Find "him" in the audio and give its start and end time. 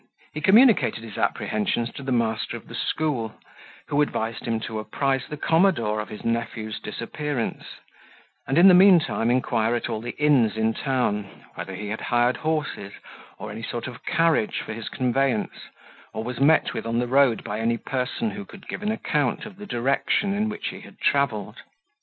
4.45-4.59